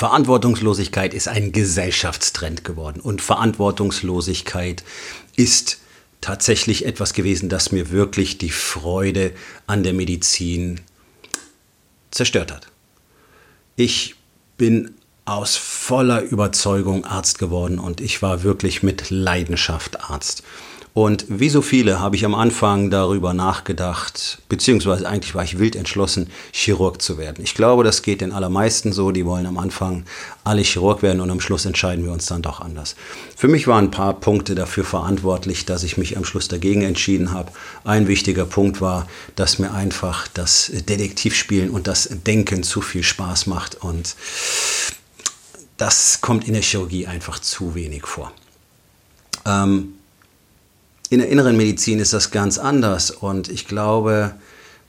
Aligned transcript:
Verantwortungslosigkeit 0.00 1.12
ist 1.12 1.28
ein 1.28 1.52
Gesellschaftstrend 1.52 2.64
geworden 2.64 3.00
und 3.00 3.20
Verantwortungslosigkeit 3.20 4.82
ist 5.36 5.76
tatsächlich 6.22 6.86
etwas 6.86 7.12
gewesen, 7.12 7.50
das 7.50 7.70
mir 7.70 7.90
wirklich 7.90 8.38
die 8.38 8.48
Freude 8.48 9.32
an 9.66 9.82
der 9.82 9.92
Medizin 9.92 10.80
zerstört 12.10 12.50
hat. 12.50 12.68
Ich 13.76 14.14
bin 14.56 14.94
aus 15.26 15.56
voller 15.56 16.22
Überzeugung 16.22 17.04
Arzt 17.04 17.38
geworden 17.38 17.78
und 17.78 18.00
ich 18.00 18.22
war 18.22 18.42
wirklich 18.42 18.82
mit 18.82 19.10
Leidenschaft 19.10 20.00
Arzt. 20.08 20.42
Und 20.92 21.24
wie 21.28 21.48
so 21.48 21.62
viele 21.62 22.00
habe 22.00 22.16
ich 22.16 22.24
am 22.24 22.34
Anfang 22.34 22.90
darüber 22.90 23.32
nachgedacht, 23.32 24.42
beziehungsweise 24.48 25.08
eigentlich 25.08 25.36
war 25.36 25.44
ich 25.44 25.58
wild 25.60 25.76
entschlossen, 25.76 26.30
Chirurg 26.52 27.00
zu 27.00 27.16
werden. 27.16 27.44
Ich 27.44 27.54
glaube, 27.54 27.84
das 27.84 28.02
geht 28.02 28.20
den 28.20 28.32
allermeisten 28.32 28.92
so, 28.92 29.12
die 29.12 29.24
wollen 29.24 29.46
am 29.46 29.56
Anfang 29.56 30.04
alle 30.42 30.62
Chirurg 30.62 31.02
werden 31.02 31.20
und 31.20 31.30
am 31.30 31.40
Schluss 31.40 31.64
entscheiden 31.64 32.04
wir 32.04 32.12
uns 32.12 32.26
dann 32.26 32.42
doch 32.42 32.60
anders. 32.60 32.96
Für 33.36 33.46
mich 33.46 33.68
waren 33.68 33.84
ein 33.84 33.90
paar 33.92 34.14
Punkte 34.14 34.56
dafür 34.56 34.84
verantwortlich, 34.84 35.64
dass 35.64 35.84
ich 35.84 35.96
mich 35.96 36.16
am 36.16 36.24
Schluss 36.24 36.48
dagegen 36.48 36.82
entschieden 36.82 37.32
habe. 37.32 37.52
Ein 37.84 38.08
wichtiger 38.08 38.44
Punkt 38.44 38.80
war, 38.80 39.06
dass 39.36 39.60
mir 39.60 39.72
einfach 39.72 40.26
das 40.26 40.72
Detektivspielen 40.72 41.70
und 41.70 41.86
das 41.86 42.08
Denken 42.26 42.64
zu 42.64 42.80
viel 42.80 43.04
Spaß 43.04 43.46
macht 43.46 43.76
und 43.76 44.16
das 45.76 46.20
kommt 46.20 46.46
in 46.46 46.54
der 46.54 46.62
Chirurgie 46.62 47.06
einfach 47.06 47.38
zu 47.38 47.74
wenig 47.74 48.06
vor. 48.06 48.32
Ähm, 49.46 49.94
in 51.10 51.18
der 51.18 51.28
inneren 51.28 51.56
Medizin 51.56 51.98
ist 51.98 52.12
das 52.12 52.30
ganz 52.30 52.56
anders 52.56 53.10
und 53.10 53.48
ich 53.48 53.66
glaube, 53.66 54.32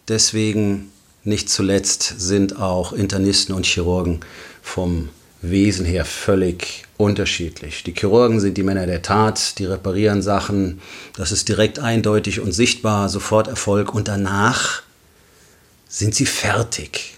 deswegen 0.08 0.92
nicht 1.24 1.50
zuletzt 1.50 2.16
sind 2.20 2.58
auch 2.58 2.94
Internisten 2.94 3.56
und 3.56 3.66
Chirurgen 3.66 4.20
vom 4.62 5.10
Wesen 5.42 5.84
her 5.84 6.06
völlig 6.06 6.84
unterschiedlich. 6.98 7.82
Die 7.84 7.94
Chirurgen 7.94 8.40
sind 8.40 8.56
die 8.58 8.64
Männer 8.64 8.86
der 8.86 9.02
Tat, 9.02 9.58
die 9.58 9.66
reparieren 9.66 10.22
Sachen, 10.22 10.80
das 11.18 11.32
ist 11.32 11.50
direkt 11.50 11.80
eindeutig 11.80 12.40
und 12.40 12.52
sichtbar, 12.52 13.10
sofort 13.10 13.48
Erfolg 13.48 13.94
und 13.94 14.08
danach 14.08 14.84
sind 15.90 16.14
sie 16.14 16.28
fertig. 16.28 17.18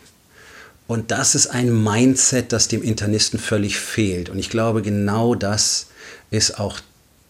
Und 0.88 1.12
das 1.12 1.36
ist 1.36 1.48
ein 1.48 1.84
Mindset, 1.84 2.54
das 2.54 2.70
dem 2.70 2.82
Internisten 2.82 3.40
völlig 3.40 3.78
fehlt. 3.78 4.30
Und 4.30 4.40
ich 4.40 4.50
glaube, 4.50 4.82
genau 4.82 5.36
das 5.36 5.88
ist 6.32 6.60
auch 6.60 6.80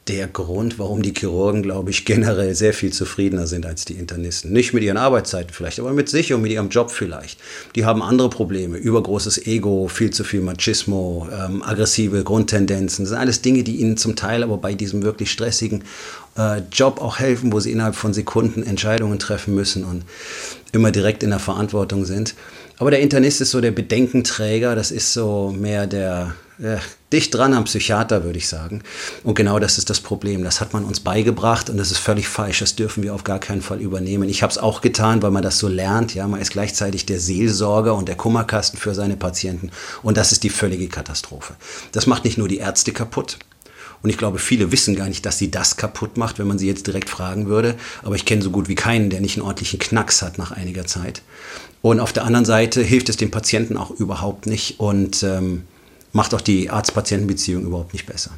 der 0.07 0.27
Grund, 0.27 0.79
warum 0.79 1.01
die 1.01 1.13
Chirurgen, 1.17 1.63
glaube 1.63 1.89
ich, 1.89 2.03
generell 2.03 2.55
sehr 2.55 2.73
viel 2.73 2.91
zufriedener 2.91 3.47
sind 3.47 3.65
als 3.65 3.85
die 3.85 3.93
Internisten. 3.93 4.51
Nicht 4.51 4.73
mit 4.73 4.83
ihren 4.83 4.97
Arbeitszeiten 4.97 5.53
vielleicht, 5.53 5.79
aber 5.79 5.93
mit 5.93 6.09
sich 6.09 6.33
und 6.33 6.41
mit 6.41 6.51
ihrem 6.51 6.69
Job 6.69 6.91
vielleicht. 6.91 7.39
Die 7.75 7.85
haben 7.85 8.01
andere 8.01 8.29
Probleme, 8.29 8.77
übergroßes 8.77 9.47
Ego, 9.47 9.87
viel 9.87 10.11
zu 10.11 10.25
viel 10.25 10.41
Machismo, 10.41 11.27
ähm, 11.31 11.63
aggressive 11.63 12.23
Grundtendenzen. 12.23 13.05
Das 13.05 13.11
sind 13.11 13.17
alles 13.17 13.41
Dinge, 13.41 13.63
die 13.63 13.77
ihnen 13.77 13.95
zum 13.95 14.17
Teil 14.17 14.43
aber 14.43 14.57
bei 14.57 14.73
diesem 14.73 15.03
wirklich 15.03 15.31
stressigen 15.31 15.85
äh, 16.37 16.61
Job 16.71 17.01
auch 17.01 17.19
helfen, 17.19 17.53
wo 17.53 17.61
sie 17.61 17.71
innerhalb 17.71 17.95
von 17.95 18.13
Sekunden 18.13 18.63
Entscheidungen 18.63 19.19
treffen 19.19 19.55
müssen 19.55 19.85
und 19.85 20.03
immer 20.73 20.91
direkt 20.91 21.23
in 21.23 21.29
der 21.29 21.39
Verantwortung 21.39 22.03
sind. 22.03 22.35
Aber 22.77 22.91
der 22.91 22.99
Internist 22.99 23.39
ist 23.39 23.51
so 23.51 23.61
der 23.61 23.71
Bedenkenträger, 23.71 24.75
das 24.75 24.91
ist 24.91 25.13
so 25.13 25.55
mehr 25.57 25.87
der 25.87 26.35
dicht 27.11 27.33
dran 27.33 27.53
am 27.53 27.63
Psychiater, 27.63 28.23
würde 28.23 28.37
ich 28.37 28.47
sagen. 28.47 28.83
Und 29.23 29.35
genau 29.35 29.59
das 29.59 29.77
ist 29.77 29.89
das 29.89 29.99
Problem. 29.99 30.43
Das 30.43 30.61
hat 30.61 30.73
man 30.73 30.85
uns 30.85 30.99
beigebracht 30.99 31.69
und 31.69 31.77
das 31.77 31.91
ist 31.91 31.97
völlig 31.97 32.27
falsch. 32.27 32.59
Das 32.59 32.75
dürfen 32.75 33.03
wir 33.03 33.13
auf 33.13 33.23
gar 33.23 33.39
keinen 33.39 33.61
Fall 33.61 33.81
übernehmen. 33.81 34.29
Ich 34.29 34.43
habe 34.43 34.51
es 34.51 34.57
auch 34.57 34.81
getan, 34.81 35.21
weil 35.21 35.31
man 35.31 35.43
das 35.43 35.59
so 35.59 35.67
lernt. 35.67 36.13
Ja, 36.13 36.27
man 36.27 36.41
ist 36.41 36.51
gleichzeitig 36.51 37.05
der 37.05 37.19
Seelsorger 37.19 37.95
und 37.95 38.07
der 38.07 38.15
Kummerkasten 38.15 38.79
für 38.79 38.93
seine 38.93 39.17
Patienten. 39.17 39.71
Und 40.03 40.17
das 40.17 40.31
ist 40.31 40.43
die 40.43 40.49
völlige 40.49 40.87
Katastrophe. 40.87 41.55
Das 41.91 42.07
macht 42.07 42.23
nicht 42.25 42.37
nur 42.37 42.47
die 42.47 42.57
Ärzte 42.57 42.93
kaputt. 42.93 43.37
Und 44.03 44.09
ich 44.09 44.17
glaube, 44.17 44.37
viele 44.37 44.71
wissen 44.71 44.95
gar 44.95 45.07
nicht, 45.07 45.25
dass 45.25 45.37
sie 45.37 45.49
das 45.49 45.77
kaputt 45.77 46.17
macht, 46.17 46.37
wenn 46.37 46.47
man 46.47 46.59
sie 46.59 46.67
jetzt 46.67 46.87
direkt 46.87 47.09
fragen 47.09 47.47
würde. 47.47 47.75
Aber 48.03 48.15
ich 48.15 48.25
kenne 48.25 48.41
so 48.41 48.51
gut 48.51 48.67
wie 48.67 48.75
keinen, 48.75 49.09
der 49.09 49.21
nicht 49.21 49.37
einen 49.37 49.45
ordentlichen 49.45 49.79
Knacks 49.79 50.21
hat 50.21 50.37
nach 50.37 50.51
einiger 50.51 50.85
Zeit. 50.85 51.21
Und 51.81 51.99
auf 51.99 52.11
der 52.11 52.25
anderen 52.25 52.45
Seite 52.45 52.81
hilft 52.81 53.09
es 53.09 53.17
dem 53.17 53.31
Patienten 53.31 53.77
auch 53.77 53.91
überhaupt 53.91 54.45
nicht. 54.45 54.79
Und 54.79 55.23
ähm, 55.23 55.63
macht 56.13 56.33
auch 56.33 56.41
die 56.41 56.69
Arzt-Patienten-Beziehung 56.69 57.65
überhaupt 57.65 57.93
nicht 57.93 58.05
besser. 58.05 58.31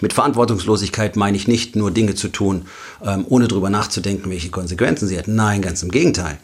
Mit 0.00 0.14
Verantwortungslosigkeit 0.14 1.16
meine 1.16 1.36
ich 1.36 1.48
nicht 1.48 1.76
nur 1.76 1.90
Dinge 1.90 2.14
zu 2.14 2.28
tun, 2.28 2.62
ähm, 3.04 3.26
ohne 3.28 3.46
darüber 3.46 3.68
nachzudenken, 3.68 4.30
welche 4.30 4.48
Konsequenzen 4.48 5.06
sie 5.06 5.18
hätten. 5.18 5.34
Nein, 5.34 5.60
ganz 5.60 5.82
im 5.82 5.90
Gegenteil. 5.90 6.38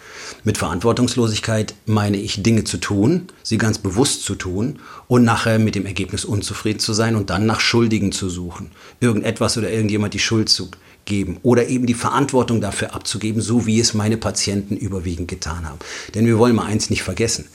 Mit 0.44 0.58
Verantwortungslosigkeit 0.58 1.74
meine 1.86 2.18
ich 2.18 2.42
Dinge 2.42 2.64
zu 2.64 2.76
tun, 2.76 3.28
sie 3.42 3.56
ganz 3.56 3.78
bewusst 3.78 4.24
zu 4.24 4.34
tun 4.34 4.80
und 5.06 5.24
nachher 5.24 5.58
mit 5.58 5.76
dem 5.76 5.86
Ergebnis 5.86 6.26
unzufrieden 6.26 6.78
zu 6.78 6.92
sein 6.92 7.16
und 7.16 7.30
dann 7.30 7.46
nach 7.46 7.60
Schuldigen 7.60 8.12
zu 8.12 8.28
suchen. 8.28 8.70
Irgendetwas 9.00 9.56
oder 9.56 9.70
irgendjemand 9.70 10.12
die 10.12 10.18
Schuld 10.18 10.50
zu 10.50 10.68
geben 11.08 11.38
oder 11.42 11.66
eben 11.66 11.86
die 11.86 11.94
Verantwortung 11.94 12.60
dafür 12.60 12.94
abzugeben, 12.94 13.42
so 13.42 13.66
wie 13.66 13.80
es 13.80 13.94
meine 13.94 14.16
Patienten 14.16 14.76
überwiegend 14.76 15.26
getan 15.26 15.68
haben. 15.68 15.78
Denn 16.14 16.26
wir 16.26 16.38
wollen 16.38 16.54
mal 16.54 16.66
eins 16.66 16.90
nicht 16.90 17.02
vergessen. 17.02 17.46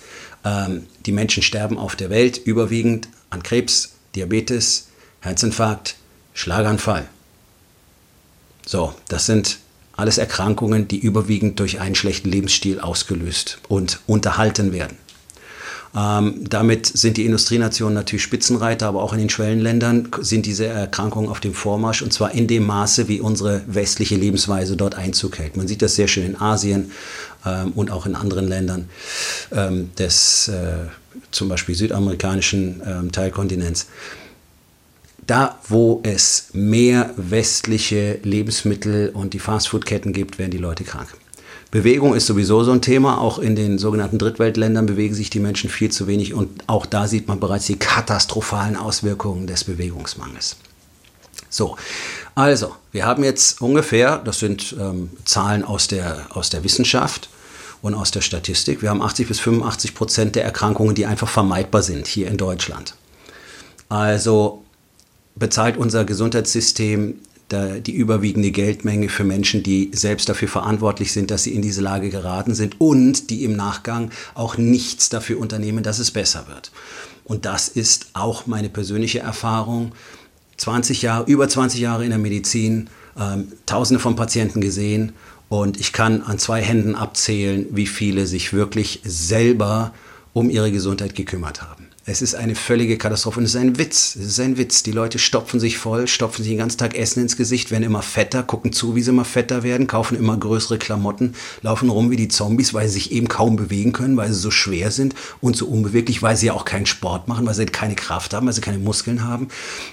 Ähm, 0.43 0.87
die 1.05 1.13
Menschen 1.13 1.41
sterben 1.41 1.77
auf 1.77 1.95
der 1.95 2.09
Welt 2.09 2.37
überwiegend 2.37 3.07
an 3.29 3.43
Krebs, 3.43 3.93
Diabetes, 4.15 4.87
Herzinfarkt, 5.21 5.95
Schlaganfall. 6.33 7.07
So, 8.65 8.93
das 9.07 9.25
sind 9.25 9.59
alles 9.95 10.17
Erkrankungen, 10.17 10.87
die 10.87 10.97
überwiegend 10.97 11.59
durch 11.59 11.79
einen 11.79 11.95
schlechten 11.95 12.29
Lebensstil 12.29 12.79
ausgelöst 12.79 13.59
und 13.69 13.99
unterhalten 14.07 14.73
werden. 14.73 14.97
Ähm, 15.95 16.41
damit 16.49 16.87
sind 16.87 17.17
die 17.17 17.25
Industrienationen 17.25 17.93
natürlich 17.93 18.23
Spitzenreiter, 18.23 18.87
aber 18.87 19.03
auch 19.03 19.13
in 19.13 19.19
den 19.19 19.29
Schwellenländern 19.29 20.09
sind 20.21 20.45
diese 20.45 20.65
Erkrankungen 20.65 21.29
auf 21.29 21.39
dem 21.39 21.53
Vormarsch 21.53 22.01
und 22.01 22.11
zwar 22.11 22.33
in 22.33 22.47
dem 22.47 22.65
Maße, 22.65 23.07
wie 23.07 23.21
unsere 23.21 23.61
westliche 23.67 24.15
Lebensweise 24.15 24.75
dort 24.75 24.95
Einzug 24.95 25.37
hält. 25.37 25.55
Man 25.55 25.67
sieht 25.67 25.81
das 25.81 25.95
sehr 25.95 26.07
schön 26.07 26.25
in 26.25 26.41
Asien 26.41 26.91
ähm, 27.45 27.73
und 27.73 27.91
auch 27.91 28.05
in 28.05 28.15
anderen 28.15 28.47
Ländern 28.47 28.89
ähm, 29.51 29.91
des 29.97 30.47
äh, 30.47 30.87
zum 31.29 31.49
Beispiel 31.49 31.75
südamerikanischen 31.75 32.81
ähm, 32.85 33.11
Teilkontinents 33.11 33.87
da, 35.27 35.57
wo 35.67 36.01
es 36.03 36.49
mehr 36.53 37.13
westliche 37.15 38.19
Lebensmittel 38.23 39.09
und 39.09 39.33
die 39.33 39.39
Fastfood-Ketten 39.39 40.11
gibt, 40.13 40.37
werden 40.37 40.51
die 40.51 40.57
Leute 40.57 40.83
krank. 40.83 41.07
Bewegung 41.73 42.13
ist 42.13 42.27
sowieso 42.27 42.63
so 42.63 42.71
ein 42.71 42.83
Thema. 42.83 43.19
Auch 43.19 43.39
in 43.39 43.55
den 43.55 43.79
sogenannten 43.79 44.19
Drittweltländern 44.19 44.85
bewegen 44.85 45.15
sich 45.15 45.31
die 45.31 45.39
Menschen 45.39 45.71
viel 45.71 45.91
zu 45.91 46.05
wenig. 46.05 46.35
Und 46.35 46.63
auch 46.67 46.85
da 46.85 47.07
sieht 47.07 47.27
man 47.27 47.39
bereits 47.39 47.65
die 47.65 47.79
katastrophalen 47.79 48.75
Auswirkungen 48.75 49.47
des 49.47 49.63
Bewegungsmangels. 49.63 50.55
So, 51.49 51.75
also, 52.35 52.75
wir 52.91 53.07
haben 53.07 53.23
jetzt 53.23 53.59
ungefähr, 53.59 54.19
das 54.19 54.37
sind 54.37 54.75
ähm, 54.79 55.09
Zahlen 55.25 55.63
aus 55.63 55.87
der, 55.87 56.27
aus 56.29 56.51
der 56.51 56.63
Wissenschaft 56.63 57.29
und 57.81 57.95
aus 57.95 58.11
der 58.11 58.21
Statistik, 58.21 58.83
wir 58.83 58.91
haben 58.91 59.01
80 59.01 59.27
bis 59.27 59.39
85 59.39 59.95
Prozent 59.95 60.35
der 60.35 60.43
Erkrankungen, 60.43 60.93
die 60.93 61.07
einfach 61.07 61.27
vermeidbar 61.27 61.81
sind 61.81 62.05
hier 62.05 62.27
in 62.27 62.37
Deutschland. 62.37 62.93
Also 63.89 64.63
bezahlt 65.33 65.77
unser 65.77 66.05
Gesundheitssystem 66.05 67.15
die 67.53 67.93
überwiegende 67.93 68.51
Geldmenge 68.51 69.09
für 69.09 69.23
Menschen, 69.23 69.63
die 69.63 69.91
selbst 69.93 70.27
dafür 70.29 70.47
verantwortlich 70.47 71.13
sind, 71.13 71.31
dass 71.31 71.43
sie 71.43 71.53
in 71.53 71.61
diese 71.61 71.81
Lage 71.81 72.09
geraten 72.09 72.55
sind 72.55 72.79
und 72.79 73.29
die 73.29 73.43
im 73.43 73.55
Nachgang 73.55 74.11
auch 74.33 74.57
nichts 74.57 75.09
dafür 75.09 75.39
unternehmen, 75.39 75.83
dass 75.83 75.99
es 75.99 76.11
besser 76.11 76.47
wird. 76.47 76.71
Und 77.23 77.45
das 77.45 77.67
ist 77.69 78.07
auch 78.13 78.47
meine 78.47 78.69
persönliche 78.69 79.19
Erfahrung. 79.19 79.93
20 80.57 81.01
Jahre, 81.01 81.29
über 81.29 81.47
20 81.47 81.79
Jahre 81.79 82.03
in 82.03 82.09
der 82.09 82.19
Medizin, 82.19 82.89
ähm, 83.19 83.51
Tausende 83.65 83.99
von 83.99 84.15
Patienten 84.15 84.61
gesehen 84.61 85.13
und 85.49 85.79
ich 85.79 85.93
kann 85.93 86.23
an 86.23 86.39
zwei 86.39 86.61
Händen 86.61 86.95
abzählen, 86.95 87.67
wie 87.71 87.85
viele 87.85 88.25
sich 88.25 88.53
wirklich 88.53 89.01
selber 89.03 89.93
um 90.33 90.49
ihre 90.49 90.71
Gesundheit 90.71 91.15
gekümmert 91.15 91.61
haben. 91.61 91.82
Es 92.05 92.21
ist 92.21 92.35
eine 92.35 92.53
völlige 92.53 92.97
Katastrophe 92.97 93.39
und 93.39 93.45
es 93.45 93.55
ist 93.55 93.61
ein 93.61 93.77
Witz. 93.79 94.17
Es 94.17 94.25
ist 94.25 94.39
ein 94.41 94.57
Witz. 94.57 94.83
Die 94.83 94.91
Leute 94.91 95.19
stopfen 95.19 95.61
sich 95.61 95.77
voll, 95.77 96.09
stopfen 96.09 96.43
sich 96.43 96.51
den 96.51 96.57
ganzen 96.57 96.77
Tag 96.77 96.97
Essen 96.97 97.21
ins 97.21 97.37
Gesicht, 97.37 97.71
werden 97.71 97.83
immer 97.83 98.01
fetter, 98.01 98.43
gucken 98.43 98.73
zu, 98.73 98.93
wie 98.97 99.01
sie 99.01 99.11
immer 99.11 99.23
fetter 99.23 99.63
werden, 99.63 99.87
kaufen 99.87 100.17
immer 100.17 100.35
größere 100.35 100.77
Klamotten, 100.77 101.33
laufen 101.61 101.87
rum 101.87 102.11
wie 102.11 102.17
die 102.17 102.27
Zombies, 102.27 102.73
weil 102.73 102.89
sie 102.89 102.95
sich 102.95 103.13
eben 103.13 103.29
kaum 103.29 103.55
bewegen 103.55 103.93
können, 103.93 104.17
weil 104.17 104.27
sie 104.33 104.39
so 104.39 104.51
schwer 104.51 104.91
sind 104.91 105.15
und 105.39 105.55
so 105.55 105.65
unbeweglich, 105.65 106.21
weil 106.21 106.35
sie 106.35 106.47
ja 106.47 106.53
auch 106.53 106.65
keinen 106.65 106.87
Sport 106.87 107.29
machen, 107.29 107.45
weil 107.45 107.53
sie 107.53 107.67
keine 107.67 107.95
Kraft 107.95 108.33
haben, 108.33 108.47
weil 108.47 108.53
sie 108.53 108.59
keine 108.59 108.79
Muskeln 108.79 109.23
haben 109.23 109.47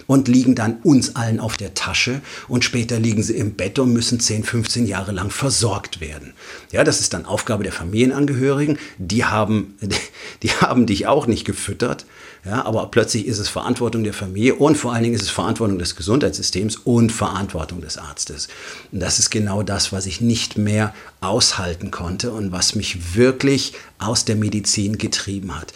und 0.08 0.26
liegen 0.26 0.56
dann 0.56 0.78
uns 0.82 1.14
allen 1.14 1.38
auf 1.38 1.58
der 1.58 1.74
Tasche 1.74 2.22
und 2.48 2.64
später 2.64 2.98
liegen 2.98 3.22
sie 3.22 3.36
im 3.36 3.54
Bett 3.54 3.78
und 3.78 3.92
müssen 3.92 4.18
10, 4.18 4.42
15 4.42 4.84
Jahre 4.84 5.12
lang 5.12 5.30
versorgt 5.30 6.00
werden. 6.00 6.32
Ja, 6.72 6.82
das 6.82 6.98
ist 6.98 7.14
dann 7.14 7.24
Aufgabe 7.24 7.62
der 7.62 7.72
Familienangehörigen. 7.72 8.80
Die 8.98 9.24
haben, 9.24 9.74
die 10.42 10.50
haben 10.50 10.86
dich 10.86 11.06
auch 11.06 11.28
nicht 11.28 11.44
gefüttert 11.44 11.99
ja, 12.44 12.64
aber 12.64 12.86
plötzlich 12.86 13.26
ist 13.26 13.38
es 13.38 13.48
Verantwortung 13.48 14.02
der 14.02 14.14
Familie 14.14 14.54
und 14.54 14.76
vor 14.76 14.92
allen 14.92 15.02
Dingen 15.02 15.14
ist 15.14 15.22
es 15.22 15.30
Verantwortung 15.30 15.78
des 15.78 15.94
Gesundheitssystems 15.96 16.76
und 16.76 17.12
Verantwortung 17.12 17.82
des 17.82 17.98
Arztes. 17.98 18.48
Und 18.92 19.00
das 19.00 19.18
ist 19.18 19.30
genau 19.30 19.62
das, 19.62 19.92
was 19.92 20.06
ich 20.06 20.20
nicht 20.20 20.56
mehr 20.56 20.94
aushalten 21.20 21.90
konnte 21.90 22.32
und 22.32 22.50
was 22.50 22.74
mich 22.74 23.14
wirklich 23.14 23.74
aus 23.98 24.24
der 24.24 24.36
Medizin 24.36 24.96
getrieben 24.96 25.54
hat. 25.54 25.74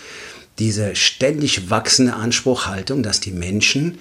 Diese 0.58 0.96
ständig 0.96 1.68
wachsende 1.68 2.14
Anspruchhaltung, 2.14 3.02
dass 3.02 3.20
die 3.20 3.32
Menschen 3.32 3.98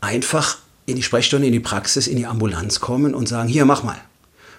einfach 0.00 0.58
in 0.86 0.96
die 0.96 1.02
Sprechstunde, 1.02 1.46
in 1.46 1.52
die 1.52 1.60
Praxis, 1.60 2.06
in 2.06 2.16
die 2.16 2.26
Ambulanz 2.26 2.80
kommen 2.80 3.14
und 3.14 3.28
sagen, 3.28 3.48
hier, 3.48 3.64
mach 3.64 3.82
mal 3.82 4.00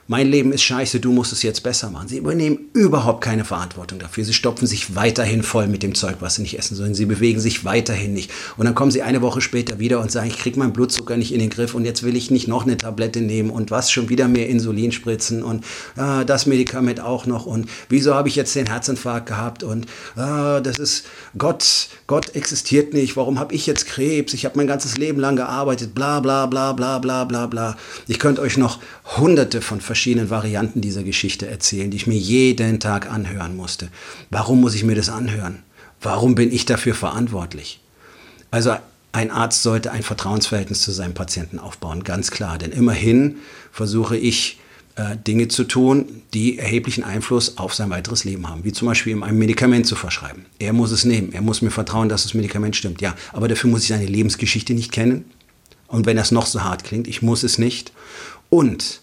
mein 0.08 0.30
Leben 0.30 0.52
ist 0.54 0.62
scheiße, 0.62 1.00
du 1.00 1.12
musst 1.12 1.34
es 1.34 1.42
jetzt 1.42 1.64
besser 1.64 1.90
machen. 1.90 2.08
Sie 2.08 2.18
übernehmen 2.18 2.60
überhaupt 2.74 3.22
keine 3.22 3.44
Verantwortung 3.44 3.98
dafür. 3.98 4.24
Sie 4.24 4.34
stopfen 4.34 4.68
sich 4.68 4.96
weiterhin 4.96 5.42
voll 5.42 5.68
mit 5.68 5.82
dem 5.82 5.96
Zeug, 5.96 6.18
was 6.20 6.36
sie 6.36 6.44
nicht 6.44 6.60
essen 6.60 6.76
sollen. 6.76 6.94
Sie 6.94 7.06
bewegen 7.06 7.40
sich 7.40 7.66
weiterhin 7.66 8.14
nicht. 8.14 8.30
Und 8.56 8.66
dann 8.66 8.76
kommen 8.76 8.92
sie 8.92 9.02
eine 9.02 9.24
Woche 9.24 9.42
später 9.42 9.80
wieder 9.80 10.00
und 10.00 10.12
sagen, 10.12 10.28
ich 10.28 10.38
kriege 10.38 10.60
meinen 10.60 10.74
Blutzucker 10.74 11.18
nicht 11.18 11.34
in 11.34 11.40
den 11.40 11.50
Griff 11.50 11.74
und 11.74 11.86
jetzt 11.86 12.04
will 12.04 12.16
ich 12.16 12.30
nicht 12.30 12.48
noch 12.48 12.64
eine 12.64 12.78
Tablette 12.78 13.22
nehmen 13.22 13.50
und 13.50 13.72
was, 13.72 13.90
schon 13.90 14.10
wieder 14.10 14.28
mehr 14.28 14.48
Insulin 14.48 14.92
spritzen 14.92 15.42
und 15.42 15.66
äh, 15.98 16.24
das 16.24 16.46
Medikament 16.46 17.00
auch 17.00 17.26
noch 17.26 17.48
und 17.48 17.68
wieso 17.90 18.14
habe 18.14 18.30
ich 18.30 18.36
jetzt 18.36 18.56
den 18.56 18.68
Herzinfarkt 18.68 19.26
gehabt 19.26 19.64
und 19.64 19.86
äh, 20.18 20.62
das 20.62 20.78
ist 20.78 21.06
Gott, 21.38 21.90
Gott 22.06 22.36
existiert 22.36 22.94
nicht, 22.94 23.18
warum 23.18 23.40
habe 23.40 23.56
ich 23.56 23.66
jetzt 23.66 23.88
Krebs, 23.88 24.34
ich 24.34 24.46
habe 24.46 24.58
mein 24.58 24.68
ganzes 24.68 24.98
Leben 24.98 25.20
lang 25.20 25.36
gearbeitet, 25.36 25.96
bla 25.96 26.20
bla 26.20 26.46
bla 26.46 26.74
bla 26.74 27.00
bla 27.00 27.24
bla 27.24 27.48
bla. 27.48 27.78
Ich 28.08 28.20
könnte 28.20 28.42
euch 28.42 28.58
noch 28.58 28.80
hunderte 29.18 29.62
von 29.62 29.82
verschiedenen 29.82 29.95
verschiedenen 29.96 30.30
Varianten 30.30 30.82
dieser 30.82 31.04
Geschichte 31.04 31.48
erzählen, 31.48 31.90
die 31.90 31.96
ich 31.96 32.06
mir 32.06 32.18
jeden 32.18 32.82
Tag 32.82 33.10
anhören 33.10 33.56
musste. 33.56 33.88
Warum 34.30 34.60
muss 34.60 34.76
ich 34.76 34.84
mir 34.84 34.94
das 34.94 35.08
anhören? 35.08 35.60
Warum 36.02 36.36
bin 36.36 36.52
ich 36.52 36.66
dafür 36.66 36.94
verantwortlich? 36.94 37.80
Also 38.52 38.76
ein 39.14 39.32
Arzt 39.32 39.64
sollte 39.64 39.94
ein 39.94 40.04
Vertrauensverhältnis 40.04 40.82
zu 40.82 40.92
seinem 40.92 41.14
Patienten 41.14 41.60
aufbauen, 41.60 42.04
ganz 42.04 42.30
klar. 42.30 42.58
Denn 42.58 42.74
immerhin 42.74 43.38
versuche 43.72 44.18
ich, 44.18 44.60
äh, 44.98 45.16
Dinge 45.16 45.48
zu 45.48 45.64
tun, 45.64 46.24
die 46.34 46.60
erheblichen 46.60 47.06
Einfluss 47.06 47.58
auf 47.58 47.74
sein 47.74 47.90
weiteres 47.90 48.26
Leben 48.26 48.50
haben, 48.50 48.66
wie 48.66 48.74
zum 48.74 48.90
Beispiel 48.90 49.14
ihm 49.14 49.24
ein 49.24 49.38
Medikament 49.38 49.88
zu 49.88 49.96
verschreiben. 49.96 50.46
Er 50.60 50.74
muss 50.74 50.92
es 50.92 51.06
nehmen, 51.06 51.32
er 51.32 51.42
muss 51.42 51.62
mir 51.62 51.72
vertrauen, 51.72 52.10
dass 52.10 52.24
das 52.24 52.34
Medikament 52.34 52.76
stimmt. 52.76 53.00
Ja, 53.00 53.16
aber 53.32 53.48
dafür 53.48 53.70
muss 53.70 53.84
ich 53.84 53.88
seine 53.88 54.06
Lebensgeschichte 54.06 54.74
nicht 54.74 54.92
kennen. 54.92 55.24
Und 55.88 56.06
wenn 56.06 56.18
das 56.18 56.32
noch 56.32 56.48
so 56.48 56.66
hart 56.66 56.84
klingt, 56.84 57.08
ich 57.08 57.22
muss 57.22 57.44
es 57.44 57.58
nicht. 57.58 57.94
Und 58.50 59.00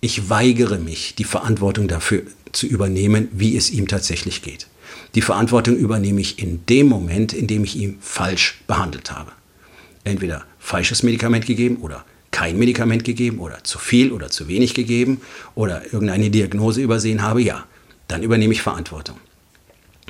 ich 0.00 0.28
weigere 0.28 0.78
mich, 0.78 1.14
die 1.14 1.24
Verantwortung 1.24 1.88
dafür 1.88 2.22
zu 2.52 2.66
übernehmen, 2.66 3.28
wie 3.32 3.56
es 3.56 3.70
ihm 3.70 3.88
tatsächlich 3.88 4.42
geht. 4.42 4.66
Die 5.14 5.22
Verantwortung 5.22 5.76
übernehme 5.76 6.20
ich 6.20 6.38
in 6.38 6.64
dem 6.66 6.88
Moment, 6.88 7.32
in 7.32 7.46
dem 7.46 7.64
ich 7.64 7.76
ihn 7.76 7.98
falsch 8.00 8.60
behandelt 8.66 9.10
habe. 9.10 9.32
Entweder 10.04 10.44
falsches 10.58 11.02
Medikament 11.02 11.46
gegeben 11.46 11.76
oder 11.76 12.04
kein 12.30 12.58
Medikament 12.58 13.04
gegeben 13.04 13.38
oder 13.38 13.64
zu 13.64 13.78
viel 13.78 14.12
oder 14.12 14.28
zu 14.28 14.46
wenig 14.46 14.74
gegeben 14.74 15.20
oder 15.54 15.84
irgendeine 15.92 16.28
Diagnose 16.28 16.82
übersehen 16.82 17.22
habe, 17.22 17.42
ja, 17.42 17.64
dann 18.08 18.22
übernehme 18.22 18.52
ich 18.52 18.62
Verantwortung. 18.62 19.16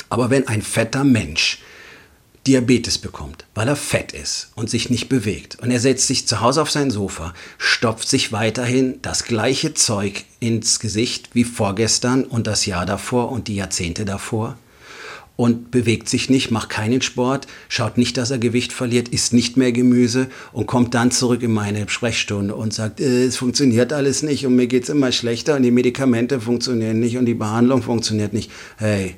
Aber 0.08 0.30
wenn 0.30 0.48
ein 0.48 0.62
fetter 0.62 1.04
Mensch 1.04 1.60
Diabetes 2.46 2.98
bekommt, 2.98 3.44
weil 3.54 3.68
er 3.68 3.76
fett 3.76 4.12
ist 4.12 4.52
und 4.54 4.70
sich 4.70 4.90
nicht 4.90 5.08
bewegt. 5.08 5.58
Und 5.60 5.70
er 5.70 5.80
setzt 5.80 6.06
sich 6.06 6.26
zu 6.26 6.40
Hause 6.40 6.62
auf 6.62 6.70
sein 6.70 6.90
Sofa, 6.90 7.34
stopft 7.58 8.08
sich 8.08 8.32
weiterhin 8.32 9.00
das 9.02 9.24
gleiche 9.24 9.74
Zeug 9.74 10.24
ins 10.40 10.78
Gesicht 10.78 11.30
wie 11.32 11.44
vorgestern 11.44 12.24
und 12.24 12.46
das 12.46 12.66
Jahr 12.66 12.86
davor 12.86 13.32
und 13.32 13.48
die 13.48 13.56
Jahrzehnte 13.56 14.04
davor 14.04 14.56
und 15.36 15.70
bewegt 15.70 16.08
sich 16.08 16.30
nicht, 16.30 16.50
macht 16.50 16.70
keinen 16.70 17.02
Sport, 17.02 17.46
schaut 17.68 17.98
nicht, 17.98 18.16
dass 18.16 18.30
er 18.30 18.38
Gewicht 18.38 18.72
verliert, 18.72 19.08
isst 19.08 19.32
nicht 19.32 19.56
mehr 19.56 19.70
Gemüse 19.70 20.28
und 20.52 20.66
kommt 20.66 20.94
dann 20.94 21.10
zurück 21.10 21.42
in 21.42 21.52
meine 21.52 21.88
Sprechstunde 21.88 22.54
und 22.54 22.72
sagt, 22.72 23.00
äh, 23.00 23.24
es 23.24 23.36
funktioniert 23.36 23.92
alles 23.92 24.22
nicht 24.22 24.46
und 24.46 24.56
mir 24.56 24.66
geht 24.66 24.84
es 24.84 24.88
immer 24.88 25.12
schlechter 25.12 25.56
und 25.56 25.62
die 25.62 25.70
Medikamente 25.70 26.40
funktionieren 26.40 27.00
nicht 27.00 27.18
und 27.18 27.26
die 27.26 27.34
Behandlung 27.34 27.82
funktioniert 27.82 28.32
nicht. 28.32 28.50
Hey, 28.78 29.16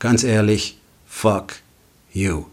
ganz 0.00 0.24
ehrlich, 0.24 0.78
fuck 1.06 1.54
you. 2.12 2.51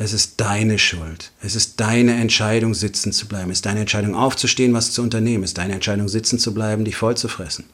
Es 0.00 0.12
ist 0.12 0.40
deine 0.40 0.78
Schuld. 0.78 1.32
Es 1.42 1.56
ist 1.56 1.80
deine 1.80 2.14
Entscheidung, 2.14 2.72
sitzen 2.72 3.12
zu 3.12 3.26
bleiben. 3.26 3.50
Es 3.50 3.58
ist 3.58 3.66
deine 3.66 3.80
Entscheidung, 3.80 4.14
aufzustehen, 4.14 4.72
was 4.72 4.92
zu 4.92 5.02
unternehmen. 5.02 5.42
Es 5.42 5.50
ist 5.50 5.58
deine 5.58 5.74
Entscheidung, 5.74 6.08
sitzen 6.08 6.38
zu 6.38 6.54
bleiben, 6.54 6.84
dich 6.84 6.94
voll 6.94 7.16
zu 7.16 7.26
fressen. 7.26 7.64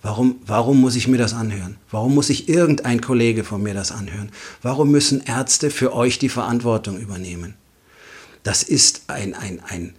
Warum, 0.00 0.36
warum 0.46 0.80
muss 0.80 0.94
ich 0.94 1.08
mir 1.08 1.18
das 1.18 1.34
anhören? 1.34 1.76
Warum 1.90 2.14
muss 2.14 2.30
ich 2.30 2.48
irgendein 2.48 3.00
Kollege 3.00 3.42
von 3.42 3.64
mir 3.64 3.74
das 3.74 3.90
anhören? 3.90 4.30
Warum 4.62 4.92
müssen 4.92 5.22
Ärzte 5.22 5.70
für 5.70 5.92
euch 5.92 6.20
die 6.20 6.28
Verantwortung 6.28 7.00
übernehmen? 7.00 7.54
Das 8.44 8.62
ist 8.62 9.02
ein, 9.08 9.34
ein, 9.34 9.60
ein, 9.66 9.94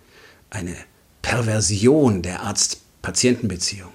eine 0.50 0.76
Perversion 1.22 2.22
der 2.22 2.44
Arzt-Patienten-Beziehung. 2.44 3.92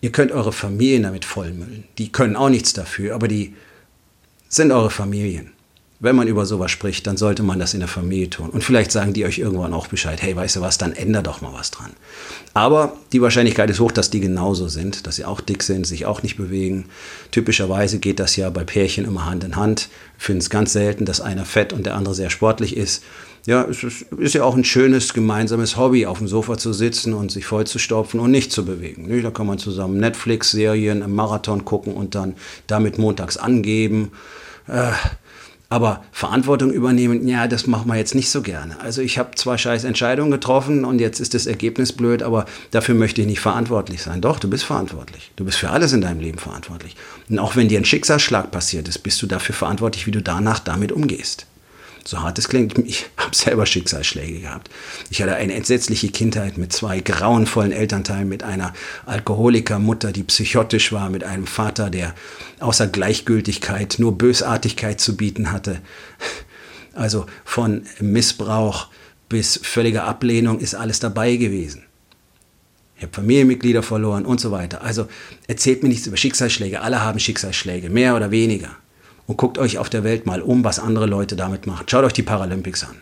Ihr 0.00 0.12
könnt 0.12 0.30
eure 0.30 0.52
Familien 0.52 1.02
damit 1.02 1.24
vollmüllen. 1.24 1.84
Die 1.98 2.12
können 2.12 2.36
auch 2.36 2.50
nichts 2.50 2.72
dafür, 2.72 3.16
aber 3.16 3.26
die 3.26 3.56
sind 4.48 4.70
eure 4.70 4.90
Familien 4.90 5.52
wenn 6.02 6.16
man 6.16 6.26
über 6.26 6.46
sowas 6.46 6.72
spricht, 6.72 7.06
dann 7.06 7.16
sollte 7.16 7.44
man 7.44 7.60
das 7.60 7.74
in 7.74 7.80
der 7.80 7.88
Familie 7.88 8.28
tun. 8.28 8.50
Und 8.50 8.64
vielleicht 8.64 8.90
sagen 8.90 9.12
die 9.12 9.24
euch 9.24 9.38
irgendwann 9.38 9.72
auch 9.72 9.86
Bescheid, 9.86 10.20
hey, 10.20 10.34
weißt 10.34 10.56
du 10.56 10.60
was, 10.60 10.76
dann 10.76 10.92
änder 10.92 11.22
doch 11.22 11.40
mal 11.42 11.52
was 11.52 11.70
dran. 11.70 11.92
Aber 12.54 12.96
die 13.12 13.22
Wahrscheinlichkeit 13.22 13.70
ist 13.70 13.78
hoch, 13.78 13.92
dass 13.92 14.10
die 14.10 14.18
genauso 14.18 14.66
sind, 14.66 15.06
dass 15.06 15.14
sie 15.14 15.24
auch 15.24 15.40
dick 15.40 15.62
sind, 15.62 15.86
sich 15.86 16.04
auch 16.04 16.24
nicht 16.24 16.36
bewegen. 16.36 16.86
Typischerweise 17.30 18.00
geht 18.00 18.18
das 18.18 18.34
ja 18.34 18.50
bei 18.50 18.64
Pärchen 18.64 19.04
immer 19.04 19.26
Hand 19.26 19.44
in 19.44 19.54
Hand. 19.54 19.90
Ich 20.18 20.24
finde 20.24 20.40
es 20.40 20.50
ganz 20.50 20.72
selten, 20.72 21.04
dass 21.04 21.20
einer 21.20 21.44
fett 21.44 21.72
und 21.72 21.86
der 21.86 21.94
andere 21.94 22.16
sehr 22.16 22.30
sportlich 22.30 22.76
ist. 22.76 23.04
Ja, 23.46 23.64
es 23.64 23.84
ist, 23.84 24.34
ja 24.34 24.42
auch 24.42 24.56
ein 24.56 24.64
schönes 24.64 25.14
gemeinsames 25.14 25.76
Hobby, 25.76 26.06
auf 26.06 26.18
dem 26.18 26.26
Sofa 26.26 26.58
zu 26.58 26.72
sitzen 26.72 27.14
und 27.14 27.30
sich 27.30 27.46
voll 27.46 27.66
zu 27.66 27.78
stopfen 27.78 28.18
und 28.18 28.32
nicht 28.32 28.50
zu 28.50 28.64
bewegen. 28.64 29.08
Da 29.22 29.30
kann 29.30 29.46
man 29.46 29.58
zusammen 29.58 29.98
Netflix-Serien 29.98 31.02
im 31.02 31.14
Marathon 31.14 31.64
gucken 31.64 31.94
und 31.94 32.16
dann 32.16 32.34
damit 32.66 32.98
montags 32.98 33.36
angeben. 33.36 34.10
Äh, 34.66 34.90
aber 35.72 36.04
Verantwortung 36.12 36.70
übernehmen, 36.70 37.26
ja, 37.26 37.48
das 37.48 37.66
machen 37.66 37.88
wir 37.88 37.96
jetzt 37.96 38.14
nicht 38.14 38.28
so 38.28 38.42
gerne. 38.42 38.78
Also 38.80 39.00
ich 39.00 39.16
habe 39.16 39.30
zwar 39.36 39.56
scheiß 39.56 39.84
Entscheidungen 39.84 40.30
getroffen 40.30 40.84
und 40.84 41.00
jetzt 41.00 41.18
ist 41.18 41.32
das 41.32 41.46
Ergebnis 41.46 41.94
blöd, 41.94 42.22
aber 42.22 42.44
dafür 42.72 42.94
möchte 42.94 43.22
ich 43.22 43.26
nicht 43.26 43.40
verantwortlich 43.40 44.02
sein. 44.02 44.20
Doch, 44.20 44.38
du 44.38 44.50
bist 44.50 44.64
verantwortlich. 44.64 45.32
Du 45.34 45.46
bist 45.46 45.56
für 45.56 45.70
alles 45.70 45.94
in 45.94 46.02
deinem 46.02 46.20
Leben 46.20 46.38
verantwortlich. 46.38 46.94
Und 47.30 47.38
auch 47.38 47.56
wenn 47.56 47.68
dir 47.68 47.78
ein 47.78 47.86
Schicksalsschlag 47.86 48.50
passiert 48.50 48.86
ist, 48.86 48.98
bist 48.98 49.22
du 49.22 49.26
dafür 49.26 49.54
verantwortlich, 49.54 50.06
wie 50.06 50.10
du 50.10 50.20
danach 50.20 50.58
damit 50.58 50.92
umgehst. 50.92 51.46
So 52.04 52.20
hart 52.20 52.38
es 52.38 52.48
klingt, 52.48 52.76
ich 52.78 53.06
habe 53.16 53.34
selber 53.34 53.64
Schicksalsschläge 53.64 54.40
gehabt. 54.40 54.70
Ich 55.10 55.22
hatte 55.22 55.36
eine 55.36 55.54
entsetzliche 55.54 56.08
Kindheit 56.08 56.58
mit 56.58 56.72
zwei 56.72 57.00
grauenvollen 57.00 57.70
Elternteilen, 57.70 58.28
mit 58.28 58.42
einer 58.42 58.72
Alkoholikermutter, 59.06 60.12
die 60.12 60.24
psychotisch 60.24 60.92
war, 60.92 61.10
mit 61.10 61.22
einem 61.22 61.46
Vater, 61.46 61.90
der 61.90 62.14
außer 62.58 62.88
Gleichgültigkeit 62.88 63.96
nur 63.98 64.18
Bösartigkeit 64.18 65.00
zu 65.00 65.16
bieten 65.16 65.52
hatte. 65.52 65.80
Also 66.94 67.26
von 67.44 67.86
Missbrauch 68.00 68.88
bis 69.28 69.58
völliger 69.62 70.04
Ablehnung 70.04 70.58
ist 70.58 70.74
alles 70.74 71.00
dabei 71.00 71.36
gewesen. 71.36 71.84
Ich 72.96 73.02
habe 73.02 73.14
Familienmitglieder 73.14 73.82
verloren 73.82 74.26
und 74.26 74.40
so 74.40 74.50
weiter. 74.50 74.82
Also 74.82 75.08
erzählt 75.46 75.82
mir 75.82 75.88
nichts 75.88 76.06
über 76.06 76.18
Schicksalsschläge. 76.18 76.82
Alle 76.82 77.00
haben 77.02 77.18
Schicksalsschläge, 77.18 77.88
mehr 77.88 78.14
oder 78.14 78.30
weniger 78.30 78.76
und 79.26 79.36
guckt 79.36 79.58
euch 79.58 79.78
auf 79.78 79.90
der 79.90 80.04
Welt 80.04 80.26
mal 80.26 80.42
um, 80.42 80.64
was 80.64 80.78
andere 80.78 81.06
Leute 81.06 81.36
damit 81.36 81.66
machen. 81.66 81.86
Schaut 81.88 82.04
euch 82.04 82.12
die 82.12 82.22
Paralympics 82.22 82.84
an. 82.84 82.96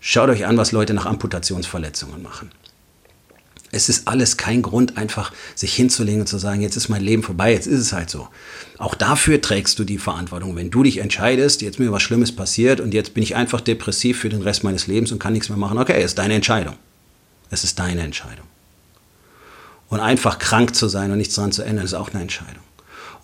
Schaut 0.00 0.30
euch 0.30 0.46
an, 0.46 0.56
was 0.56 0.72
Leute 0.72 0.94
nach 0.94 1.06
Amputationsverletzungen 1.06 2.22
machen. 2.22 2.50
Es 3.72 3.88
ist 3.88 4.08
alles 4.08 4.36
kein 4.36 4.62
Grund, 4.62 4.96
einfach 4.96 5.32
sich 5.54 5.74
hinzulegen 5.74 6.22
und 6.22 6.26
zu 6.26 6.38
sagen, 6.38 6.60
jetzt 6.60 6.76
ist 6.76 6.88
mein 6.88 7.02
Leben 7.02 7.22
vorbei, 7.22 7.52
jetzt 7.52 7.68
ist 7.68 7.78
es 7.78 7.92
halt 7.92 8.10
so. 8.10 8.26
Auch 8.78 8.96
dafür 8.96 9.40
trägst 9.40 9.78
du 9.78 9.84
die 9.84 9.98
Verantwortung. 9.98 10.56
Wenn 10.56 10.70
du 10.70 10.82
dich 10.82 10.98
entscheidest, 10.98 11.62
jetzt 11.62 11.78
mir 11.78 11.92
was 11.92 12.02
Schlimmes 12.02 12.34
passiert 12.34 12.80
und 12.80 12.94
jetzt 12.94 13.14
bin 13.14 13.22
ich 13.22 13.36
einfach 13.36 13.60
depressiv 13.60 14.18
für 14.18 14.28
den 14.28 14.42
Rest 14.42 14.64
meines 14.64 14.88
Lebens 14.88 15.12
und 15.12 15.20
kann 15.20 15.34
nichts 15.34 15.50
mehr 15.50 15.58
machen, 15.58 15.78
okay, 15.78 16.02
ist 16.02 16.18
deine 16.18 16.34
Entscheidung. 16.34 16.74
Es 17.50 17.62
ist 17.62 17.78
deine 17.78 18.00
Entscheidung. 18.00 18.46
Und 19.88 20.00
einfach 20.00 20.38
krank 20.38 20.74
zu 20.74 20.88
sein 20.88 21.12
und 21.12 21.18
nichts 21.18 21.34
daran 21.34 21.52
zu 21.52 21.62
ändern, 21.62 21.84
ist 21.84 21.94
auch 21.94 22.10
eine 22.12 22.22
Entscheidung. 22.22 22.62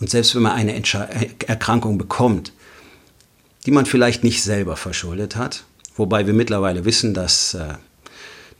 Und 0.00 0.10
selbst 0.10 0.34
wenn 0.34 0.42
man 0.42 0.52
eine 0.52 0.74
Entsche 0.74 1.08
Erkrankung 1.46 1.98
bekommt, 1.98 2.52
die 3.64 3.70
man 3.70 3.86
vielleicht 3.86 4.24
nicht 4.24 4.42
selber 4.42 4.76
verschuldet 4.76 5.36
hat, 5.36 5.64
wobei 5.96 6.26
wir 6.26 6.34
mittlerweile 6.34 6.84
wissen, 6.84 7.14
dass 7.14 7.54
äh, 7.54 7.74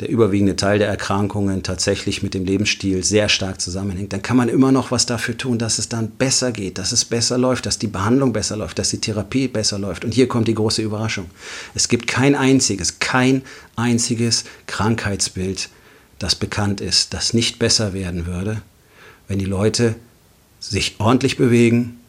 der 0.00 0.10
überwiegende 0.10 0.56
Teil 0.56 0.78
der 0.78 0.88
Erkrankungen 0.88 1.62
tatsächlich 1.62 2.22
mit 2.22 2.34
dem 2.34 2.44
Lebensstil 2.44 3.02
sehr 3.02 3.28
stark 3.28 3.60
zusammenhängt, 3.60 4.12
dann 4.12 4.20
kann 4.20 4.36
man 4.36 4.48
immer 4.48 4.70
noch 4.70 4.90
was 4.90 5.06
dafür 5.06 5.38
tun, 5.38 5.58
dass 5.58 5.78
es 5.78 5.88
dann 5.88 6.10
besser 6.10 6.52
geht, 6.52 6.76
dass 6.76 6.92
es 6.92 7.04
besser 7.04 7.38
läuft, 7.38 7.64
dass 7.64 7.78
die 7.78 7.86
Behandlung 7.86 8.32
besser 8.32 8.56
läuft, 8.56 8.78
dass 8.78 8.90
die 8.90 9.00
Therapie 9.00 9.48
besser 9.48 9.78
läuft. 9.78 10.04
Und 10.04 10.12
hier 10.12 10.28
kommt 10.28 10.48
die 10.48 10.54
große 10.54 10.82
Überraschung. 10.82 11.30
Es 11.74 11.88
gibt 11.88 12.06
kein 12.06 12.34
einziges, 12.34 12.98
kein 12.98 13.42
einziges 13.74 14.44
Krankheitsbild, 14.66 15.70
das 16.18 16.34
bekannt 16.34 16.80
ist, 16.80 17.14
das 17.14 17.32
nicht 17.32 17.58
besser 17.58 17.94
werden 17.94 18.26
würde, 18.26 18.60
wenn 19.28 19.38
die 19.38 19.44
Leute 19.46 19.94
sich 20.60 20.96
ordentlich 20.98 21.36
bewegen 21.36 22.00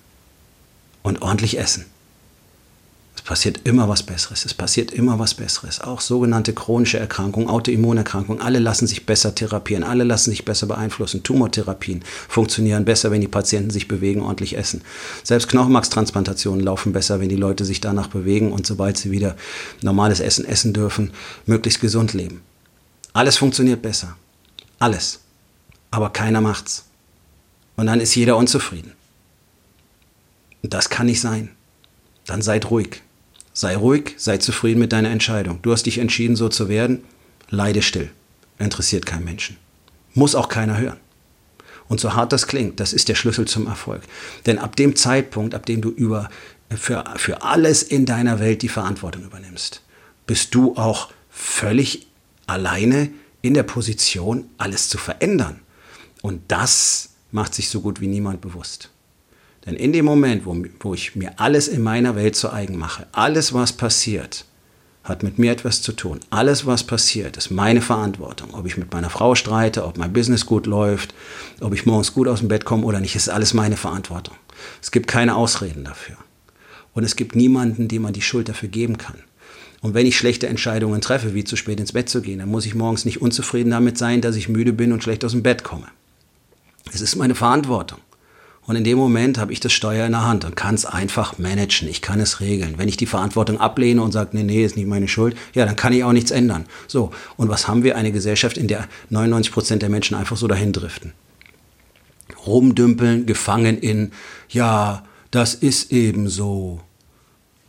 und 1.03 1.21
ordentlich 1.21 1.57
essen 1.57 1.85
passiert 3.27 3.59
immer 3.65 3.89
was 3.89 4.03
Besseres. 4.03 4.45
Es 4.45 4.53
passiert 4.53 4.89
immer 4.89 5.19
was 5.19 5.33
Besseres. 5.33 5.81
Auch 5.81 5.99
sogenannte 5.99 6.53
chronische 6.53 6.97
Erkrankungen, 6.97 7.49
Autoimmunerkrankungen, 7.49 8.41
alle 8.41 8.59
lassen 8.59 8.87
sich 8.87 9.05
besser 9.05 9.35
therapieren, 9.35 9.83
alle 9.83 10.05
lassen 10.05 10.29
sich 10.29 10.45
besser 10.45 10.65
beeinflussen. 10.65 11.23
Tumortherapien 11.23 12.05
funktionieren 12.29 12.85
besser, 12.85 13.11
wenn 13.11 13.19
die 13.19 13.27
Patienten 13.27 13.69
sich 13.69 13.89
bewegen, 13.89 14.21
ordentlich 14.21 14.57
essen. 14.57 14.81
Selbst 15.23 15.49
Knochenmarkstransplantationen 15.49 16.63
laufen 16.63 16.93
besser, 16.93 17.19
wenn 17.19 17.27
die 17.27 17.35
Leute 17.35 17.65
sich 17.65 17.81
danach 17.81 18.07
bewegen 18.07 18.53
und 18.53 18.65
sobald 18.65 18.97
sie 18.97 19.11
wieder 19.11 19.35
normales 19.81 20.21
Essen 20.21 20.45
essen 20.45 20.71
dürfen, 20.71 21.11
möglichst 21.45 21.81
gesund 21.81 22.13
leben. 22.13 22.39
Alles 23.11 23.35
funktioniert 23.35 23.81
besser. 23.81 24.15
Alles. 24.79 25.19
Aber 25.91 26.11
keiner 26.11 26.39
macht's. 26.39 26.86
Und 27.77 27.85
dann 27.85 28.01
ist 28.01 28.13
jeder 28.15 28.35
unzufrieden. 28.35 28.91
Und 30.63 30.73
das 30.73 30.89
kann 30.89 31.05
nicht 31.05 31.21
sein. 31.21 31.49
Dann 32.25 32.41
seid 32.41 32.69
ruhig. 32.69 33.01
Sei 33.53 33.75
ruhig, 33.75 34.15
sei 34.17 34.37
zufrieden 34.37 34.79
mit 34.79 34.91
deiner 34.91 35.09
Entscheidung. 35.09 35.59
Du 35.61 35.71
hast 35.71 35.83
dich 35.83 35.99
entschieden, 35.99 36.35
so 36.35 36.49
zu 36.49 36.67
werden. 36.67 37.03
Leide 37.49 37.81
still. 37.81 38.09
Interessiert 38.59 39.05
keinen 39.05 39.23
Menschen. 39.23 39.57
Muss 40.13 40.35
auch 40.35 40.49
keiner 40.49 40.77
hören. 40.77 40.97
Und 41.87 41.99
so 41.99 42.13
hart 42.13 42.33
das 42.33 42.47
klingt, 42.47 42.79
das 42.79 42.91
ist 42.91 43.07
der 43.07 43.15
Schlüssel 43.15 43.45
zum 43.45 43.67
Erfolg. 43.67 44.01
Denn 44.45 44.59
ab 44.59 44.75
dem 44.75 44.95
Zeitpunkt, 44.95 45.55
ab 45.55 45.65
dem 45.65 45.81
du 45.81 45.89
über, 45.89 46.29
für, 46.75 47.05
für 47.15 47.43
alles 47.43 47.81
in 47.81 48.05
deiner 48.05 48.39
Welt 48.39 48.61
die 48.61 48.69
Verantwortung 48.69 49.23
übernimmst, 49.23 49.81
bist 50.25 50.53
du 50.53 50.75
auch 50.75 51.09
völlig 51.29 52.07
alleine 52.45 53.09
in 53.41 53.53
der 53.53 53.63
Position, 53.63 54.49
alles 54.57 54.89
zu 54.89 54.97
verändern. 54.97 55.61
Und 56.21 56.41
das 56.49 57.11
macht 57.31 57.53
sich 57.53 57.69
so 57.69 57.81
gut 57.81 58.01
wie 58.01 58.07
niemand 58.07 58.41
bewusst. 58.41 58.89
Denn 59.65 59.75
in 59.75 59.91
dem 59.91 60.05
Moment, 60.05 60.45
wo, 60.45 60.55
wo 60.79 60.93
ich 60.93 61.15
mir 61.15 61.39
alles 61.39 61.67
in 61.67 61.83
meiner 61.83 62.15
Welt 62.15 62.35
zu 62.35 62.51
eigen 62.51 62.77
mache, 62.77 63.05
alles, 63.11 63.53
was 63.53 63.73
passiert, 63.73 64.45
hat 65.03 65.23
mit 65.23 65.39
mir 65.39 65.51
etwas 65.51 65.81
zu 65.81 65.93
tun. 65.93 66.19
Alles, 66.29 66.65
was 66.65 66.83
passiert, 66.83 67.37
ist 67.37 67.49
meine 67.49 67.81
Verantwortung. 67.81 68.53
Ob 68.53 68.65
ich 68.65 68.77
mit 68.77 68.91
meiner 68.91 69.09
Frau 69.09 69.35
streite, 69.35 69.85
ob 69.85 69.97
mein 69.97 70.13
Business 70.13 70.45
gut 70.45 70.65
läuft, 70.65 71.13
ob 71.61 71.73
ich 71.73 71.85
morgens 71.85 72.13
gut 72.13 72.27
aus 72.27 72.39
dem 72.39 72.49
Bett 72.49 72.65
komme 72.65 72.85
oder 72.85 72.99
nicht, 72.99 73.15
ist 73.15 73.29
alles 73.29 73.53
meine 73.53 73.77
Verantwortung. 73.77 74.35
Es 74.81 74.91
gibt 74.91 75.07
keine 75.07 75.35
Ausreden 75.35 75.85
dafür. 75.85 76.17
Und 76.93 77.03
es 77.03 77.15
gibt 77.15 77.35
niemanden, 77.35 77.87
dem 77.87 78.01
man 78.01 78.13
die 78.13 78.21
Schuld 78.21 78.49
dafür 78.49 78.69
geben 78.69 78.97
kann. 78.97 79.17
Und 79.81 79.93
wenn 79.93 80.07
ich 80.07 80.17
schlechte 80.17 80.47
Entscheidungen 80.47 81.01
treffe, 81.01 81.33
wie 81.33 81.43
zu 81.43 81.55
spät 81.55 81.79
ins 81.79 81.93
Bett 81.93 82.09
zu 82.09 82.21
gehen, 82.21 82.39
dann 82.39 82.49
muss 82.49 82.65
ich 82.65 82.73
morgens 82.73 83.05
nicht 83.05 83.21
unzufrieden 83.21 83.69
damit 83.69 83.97
sein, 83.97 84.21
dass 84.21 84.35
ich 84.35 84.49
müde 84.49 84.73
bin 84.73 84.91
und 84.91 85.03
schlecht 85.03 85.23
aus 85.23 85.33
dem 85.33 85.43
Bett 85.43 85.63
komme. 85.63 85.87
Es 86.93 87.01
ist 87.01 87.15
meine 87.15 87.35
Verantwortung. 87.35 87.99
Und 88.67 88.75
in 88.75 88.83
dem 88.83 88.97
Moment 88.97 89.37
habe 89.37 89.53
ich 89.53 89.61
das 89.61 89.71
Steuer 89.71 90.05
in 90.05 90.11
der 90.11 90.25
Hand 90.25 90.43
und 90.43 90.57
kann 90.57 90.75
es 90.75 90.85
einfach 90.85 91.37
managen. 91.37 91.87
Ich 91.87 92.01
kann 92.01 92.19
es 92.19 92.41
regeln. 92.41 92.73
Wenn 92.77 92.89
ich 92.89 92.97
die 92.97 93.05
Verantwortung 93.05 93.61
ablehne 93.61 94.01
und 94.01 94.11
sage, 94.11 94.31
nee, 94.33 94.43
nee, 94.43 94.65
ist 94.65 94.75
nicht 94.75 94.89
meine 94.89 95.07
Schuld, 95.07 95.37
ja, 95.53 95.65
dann 95.65 95.77
kann 95.77 95.93
ich 95.93 96.03
auch 96.03 96.11
nichts 96.11 96.31
ändern. 96.31 96.65
So, 96.85 97.11
und 97.37 97.47
was 97.47 97.69
haben 97.69 97.83
wir? 97.83 97.95
Eine 97.95 98.11
Gesellschaft, 98.11 98.57
in 98.57 98.67
der 98.67 98.89
99 99.09 99.53
Prozent 99.53 99.81
der 99.83 99.89
Menschen 99.89 100.17
einfach 100.17 100.35
so 100.35 100.47
dahin 100.47 100.73
driften. 100.73 101.13
Rumdümpeln, 102.45 103.25
gefangen 103.25 103.77
in, 103.77 104.11
ja, 104.49 105.03
das 105.31 105.53
ist 105.53 105.93
eben 105.93 106.27
so. 106.27 106.81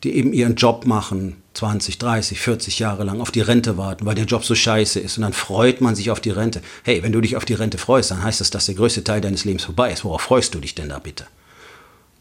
Die 0.02 0.16
eben 0.16 0.32
ihren 0.32 0.56
Job 0.56 0.84
machen, 0.84 1.36
20, 1.58 1.98
30, 1.98 2.38
40 2.38 2.78
Jahre 2.78 3.02
lang 3.02 3.20
auf 3.20 3.32
die 3.32 3.40
Rente 3.40 3.76
warten, 3.76 4.06
weil 4.06 4.14
der 4.14 4.26
Job 4.26 4.44
so 4.44 4.54
scheiße 4.54 5.00
ist. 5.00 5.18
Und 5.18 5.22
dann 5.22 5.32
freut 5.32 5.80
man 5.80 5.96
sich 5.96 6.12
auf 6.12 6.20
die 6.20 6.30
Rente. 6.30 6.62
Hey, 6.84 7.02
wenn 7.02 7.10
du 7.10 7.20
dich 7.20 7.36
auf 7.36 7.44
die 7.44 7.54
Rente 7.54 7.78
freust, 7.78 8.12
dann 8.12 8.22
heißt 8.22 8.40
das, 8.40 8.50
dass 8.50 8.66
der 8.66 8.76
größte 8.76 9.02
Teil 9.02 9.20
deines 9.20 9.44
Lebens 9.44 9.64
vorbei 9.64 9.92
ist. 9.92 10.04
Worauf 10.04 10.22
freust 10.22 10.54
du 10.54 10.60
dich 10.60 10.76
denn 10.76 10.88
da 10.88 11.00
bitte? 11.00 11.26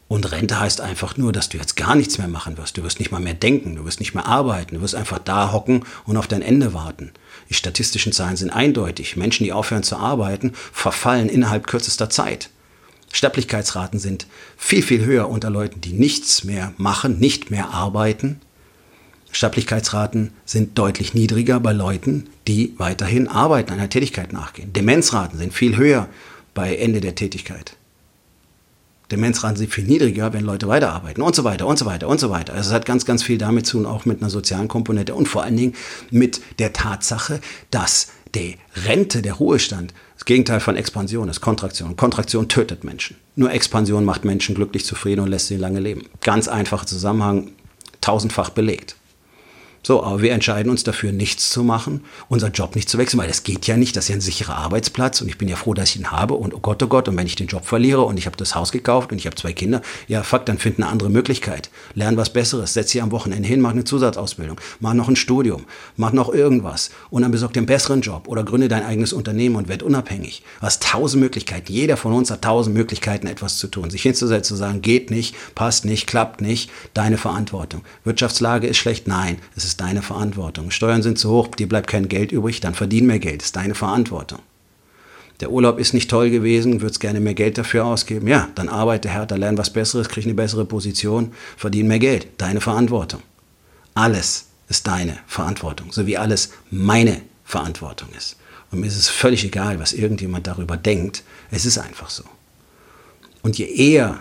Und 0.08 0.32
Rente 0.32 0.58
heißt 0.58 0.80
einfach 0.80 1.16
nur, 1.16 1.32
dass 1.32 1.50
du 1.50 1.56
jetzt 1.56 1.76
gar 1.76 1.94
nichts 1.94 2.18
mehr 2.18 2.26
machen 2.26 2.58
wirst. 2.58 2.78
Du 2.78 2.82
wirst 2.82 2.98
nicht 2.98 3.12
mal 3.12 3.20
mehr 3.20 3.34
denken, 3.34 3.76
du 3.76 3.84
wirst 3.84 4.00
nicht 4.00 4.12
mehr 4.12 4.26
arbeiten, 4.26 4.74
du 4.74 4.80
wirst 4.80 4.96
einfach 4.96 5.20
da 5.20 5.52
hocken 5.52 5.84
und 6.04 6.16
auf 6.16 6.26
dein 6.26 6.42
Ende 6.42 6.74
warten. 6.74 7.12
Die 7.48 7.54
statistischen 7.54 8.12
Zahlen 8.12 8.36
sind 8.36 8.50
eindeutig. 8.50 9.16
Menschen, 9.16 9.44
die 9.44 9.52
aufhören 9.52 9.84
zu 9.84 9.98
arbeiten, 9.98 10.52
verfallen 10.72 11.28
innerhalb 11.28 11.68
kürzester 11.68 12.10
Zeit. 12.10 12.50
Sterblichkeitsraten 13.12 14.00
sind 14.00 14.26
viel, 14.56 14.82
viel 14.82 15.04
höher 15.04 15.28
unter 15.28 15.48
Leuten, 15.48 15.80
die 15.80 15.92
nichts 15.92 16.42
mehr 16.42 16.72
machen, 16.76 17.20
nicht 17.20 17.52
mehr 17.52 17.70
arbeiten, 17.70 18.40
Sterblichkeitsraten 19.32 20.32
sind 20.44 20.78
deutlich 20.78 21.14
niedriger 21.14 21.60
bei 21.60 21.72
Leuten, 21.72 22.28
die 22.46 22.74
weiterhin 22.78 23.28
arbeiten, 23.28 23.72
einer 23.72 23.88
Tätigkeit 23.88 24.32
nachgehen. 24.32 24.72
Demenzraten 24.72 25.38
sind 25.38 25.52
viel 25.52 25.76
höher 25.76 26.08
bei 26.54 26.76
Ende 26.76 27.00
der 27.00 27.14
Tätigkeit. 27.14 27.76
Demenzraten 29.10 29.56
sind 29.56 29.72
viel 29.72 29.84
niedriger, 29.84 30.32
wenn 30.32 30.44
Leute 30.44 30.68
weiterarbeiten 30.68 31.22
und 31.22 31.34
so 31.34 31.44
weiter 31.44 31.66
und 31.66 31.78
so 31.78 31.86
weiter 31.86 32.08
und 32.08 32.20
so 32.20 32.30
weiter. 32.30 32.52
Also 32.52 32.70
es 32.70 32.74
hat 32.74 32.84
ganz, 32.84 33.06
ganz 33.06 33.22
viel 33.22 33.38
damit 33.38 33.66
zu 33.66 33.78
tun, 33.78 33.86
auch 33.86 34.04
mit 34.04 34.20
einer 34.20 34.28
sozialen 34.28 34.68
Komponente 34.68 35.14
und 35.14 35.28
vor 35.28 35.44
allen 35.44 35.56
Dingen 35.56 35.74
mit 36.10 36.42
der 36.58 36.74
Tatsache, 36.74 37.40
dass 37.70 38.08
die 38.34 38.56
Rente, 38.86 39.22
der 39.22 39.34
Ruhestand, 39.34 39.94
das 40.14 40.26
Gegenteil 40.26 40.60
von 40.60 40.76
Expansion 40.76 41.28
ist 41.30 41.40
Kontraktion. 41.40 41.96
Kontraktion 41.96 42.48
tötet 42.48 42.84
Menschen. 42.84 43.16
Nur 43.34 43.50
Expansion 43.50 44.04
macht 44.04 44.26
Menschen 44.26 44.54
glücklich, 44.54 44.84
zufrieden 44.84 45.22
und 45.22 45.28
lässt 45.28 45.46
sie 45.46 45.56
lange 45.56 45.80
leben. 45.80 46.04
Ganz 46.20 46.48
einfacher 46.48 46.86
Zusammenhang, 46.86 47.52
tausendfach 48.02 48.50
belegt. 48.50 48.96
So, 49.82 50.02
aber 50.02 50.20
wir 50.22 50.32
entscheiden 50.32 50.70
uns 50.70 50.84
dafür, 50.84 51.12
nichts 51.12 51.50
zu 51.50 51.62
machen, 51.62 52.04
unseren 52.28 52.52
Job 52.52 52.74
nicht 52.76 52.88
zu 52.88 52.98
wechseln, 52.98 53.20
weil 53.20 53.28
das 53.28 53.42
geht 53.42 53.66
ja 53.66 53.76
nicht. 53.76 53.96
Das 53.96 54.04
ist 54.04 54.08
ja 54.08 54.16
ein 54.16 54.20
sicherer 54.20 54.56
Arbeitsplatz 54.56 55.20
und 55.20 55.28
ich 55.28 55.38
bin 55.38 55.48
ja 55.48 55.56
froh, 55.56 55.72
dass 55.72 55.90
ich 55.90 55.96
ihn 55.96 56.10
habe. 56.10 56.34
Und 56.34 56.54
oh 56.54 56.58
Gott, 56.60 56.82
oh 56.82 56.88
Gott, 56.88 57.08
und 57.08 57.16
wenn 57.16 57.26
ich 57.26 57.36
den 57.36 57.46
Job 57.46 57.64
verliere 57.64 58.02
und 58.02 58.18
ich 58.18 58.26
habe 58.26 58.36
das 58.36 58.54
Haus 58.54 58.72
gekauft 58.72 59.12
und 59.12 59.18
ich 59.18 59.26
habe 59.26 59.36
zwei 59.36 59.52
Kinder, 59.52 59.80
ja, 60.06 60.22
fuck, 60.22 60.44
dann 60.46 60.58
find 60.58 60.78
eine 60.78 60.88
andere 60.88 61.10
Möglichkeit. 61.10 61.70
Lern 61.94 62.16
was 62.16 62.32
Besseres, 62.32 62.74
setz 62.74 62.92
dich 62.92 63.02
am 63.02 63.12
Wochenende 63.12 63.48
hin, 63.48 63.60
mach 63.60 63.70
eine 63.70 63.84
Zusatzausbildung, 63.84 64.60
mach 64.80 64.94
noch 64.94 65.08
ein 65.08 65.16
Studium, 65.16 65.64
mach 65.96 66.12
noch 66.12 66.28
irgendwas 66.28 66.90
und 67.10 67.22
dann 67.22 67.30
besorg 67.30 67.52
dir 67.52 67.60
einen 67.60 67.66
besseren 67.66 68.00
Job 68.00 68.28
oder 68.28 68.44
gründe 68.44 68.68
dein 68.68 68.84
eigenes 68.84 69.12
Unternehmen 69.12 69.56
und 69.56 69.68
werd 69.68 69.82
unabhängig. 69.82 70.42
Du 70.60 70.66
hast 70.66 70.82
tausend 70.82 71.22
Möglichkeiten. 71.22 71.72
Jeder 71.72 71.96
von 71.96 72.12
uns 72.12 72.30
hat 72.30 72.42
tausend 72.42 72.76
Möglichkeiten, 72.76 73.26
etwas 73.26 73.58
zu 73.58 73.68
tun. 73.68 73.90
Sich 73.90 74.02
hinzusetzen, 74.02 74.48
zu 74.48 74.56
sagen, 74.56 74.82
geht 74.82 75.10
nicht, 75.10 75.34
passt 75.54 75.84
nicht, 75.84 76.06
klappt 76.06 76.40
nicht, 76.40 76.70
deine 76.94 77.18
Verantwortung. 77.18 77.82
Wirtschaftslage 78.04 78.66
ist 78.66 78.78
schlecht, 78.78 79.08
nein, 79.08 79.38
es 79.56 79.67
ist 79.68 79.80
deine 79.80 80.02
Verantwortung. 80.02 80.70
Steuern 80.70 81.02
sind 81.02 81.18
zu 81.18 81.30
hoch, 81.30 81.48
dir 81.48 81.68
bleibt 81.68 81.88
kein 81.88 82.08
Geld 82.08 82.32
übrig, 82.32 82.60
dann 82.60 82.74
verdien 82.74 83.06
mehr 83.06 83.18
Geld, 83.18 83.42
ist 83.42 83.56
deine 83.56 83.74
Verantwortung. 83.74 84.40
Der 85.40 85.52
Urlaub 85.52 85.78
ist 85.78 85.94
nicht 85.94 86.10
toll 86.10 86.30
gewesen, 86.30 86.80
würdest 86.80 86.98
gerne 86.98 87.20
mehr 87.20 87.34
Geld 87.34 87.58
dafür 87.58 87.84
ausgeben. 87.84 88.26
Ja, 88.26 88.48
dann 88.56 88.68
arbeite 88.68 89.08
härter, 89.08 89.38
lern 89.38 89.56
was 89.56 89.72
Besseres, 89.72 90.08
krieg 90.08 90.24
eine 90.24 90.34
bessere 90.34 90.64
Position, 90.64 91.32
verdien 91.56 91.86
mehr 91.86 92.00
Geld. 92.00 92.26
Deine 92.38 92.60
Verantwortung. 92.60 93.22
Alles 93.94 94.46
ist 94.68 94.86
deine 94.86 95.18
Verantwortung, 95.26 95.92
so 95.92 96.06
wie 96.06 96.18
alles 96.18 96.50
meine 96.70 97.20
Verantwortung 97.44 98.08
ist. 98.16 98.36
Und 98.70 98.80
mir 98.80 98.86
ist 98.86 98.96
es 98.96 99.08
völlig 99.08 99.44
egal, 99.44 99.78
was 99.78 99.92
irgendjemand 99.92 100.46
darüber 100.46 100.76
denkt. 100.76 101.22
Es 101.50 101.64
ist 101.64 101.78
einfach 101.78 102.10
so. 102.10 102.24
Und 103.42 103.58
je 103.58 103.66
eher 103.66 104.18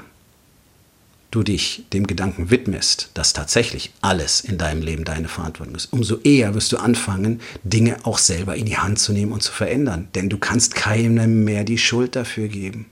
du 1.38 1.44
dich 1.44 1.86
dem 1.94 2.08
Gedanken 2.08 2.50
widmest, 2.50 3.12
dass 3.14 3.32
tatsächlich 3.32 3.94
alles 4.02 4.42
in 4.42 4.58
deinem 4.58 4.82
Leben 4.82 5.04
deine 5.04 5.28
Verantwortung 5.28 5.76
ist, 5.76 5.94
umso 5.94 6.18
eher 6.18 6.56
wirst 6.56 6.72
du 6.72 6.78
anfangen, 6.78 7.42
Dinge 7.64 7.98
auch 8.06 8.18
selber 8.18 8.56
in 8.56 8.66
die 8.66 8.80
Hand 8.80 8.98
zu 8.98 9.14
nehmen 9.14 9.32
und 9.32 9.44
zu 9.44 9.52
verändern. 9.52 10.08
Denn 10.16 10.30
du 10.30 10.40
kannst 10.40 10.74
keinem 10.74 11.44
mehr 11.44 11.64
die 11.64 11.78
Schuld 11.78 12.16
dafür 12.16 12.48
geben. 12.48 12.88